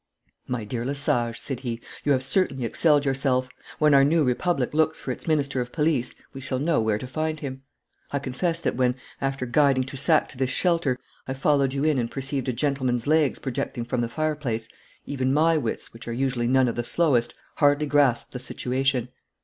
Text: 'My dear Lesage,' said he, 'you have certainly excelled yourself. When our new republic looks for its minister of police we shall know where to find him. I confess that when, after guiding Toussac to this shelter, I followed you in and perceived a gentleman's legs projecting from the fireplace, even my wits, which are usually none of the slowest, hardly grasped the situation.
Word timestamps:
'My 0.47 0.63
dear 0.65 0.83
Lesage,' 0.83 1.37
said 1.37 1.59
he, 1.59 1.79
'you 2.03 2.11
have 2.13 2.23
certainly 2.23 2.65
excelled 2.65 3.05
yourself. 3.05 3.49
When 3.77 3.93
our 3.93 4.03
new 4.03 4.23
republic 4.23 4.73
looks 4.73 4.99
for 4.99 5.11
its 5.11 5.27
minister 5.27 5.61
of 5.61 5.71
police 5.71 6.15
we 6.33 6.41
shall 6.41 6.57
know 6.57 6.81
where 6.81 6.97
to 6.97 7.05
find 7.05 7.39
him. 7.39 7.61
I 8.11 8.17
confess 8.17 8.59
that 8.61 8.75
when, 8.75 8.95
after 9.21 9.45
guiding 9.45 9.83
Toussac 9.83 10.27
to 10.29 10.39
this 10.39 10.49
shelter, 10.49 10.97
I 11.27 11.35
followed 11.35 11.71
you 11.73 11.83
in 11.83 11.99
and 11.99 12.09
perceived 12.09 12.49
a 12.49 12.51
gentleman's 12.51 13.05
legs 13.05 13.37
projecting 13.37 13.85
from 13.85 14.01
the 14.01 14.09
fireplace, 14.09 14.67
even 15.05 15.31
my 15.31 15.55
wits, 15.55 15.93
which 15.93 16.07
are 16.07 16.13
usually 16.13 16.47
none 16.47 16.67
of 16.67 16.73
the 16.77 16.83
slowest, 16.83 17.35
hardly 17.57 17.85
grasped 17.85 18.31
the 18.31 18.39
situation. 18.39 19.09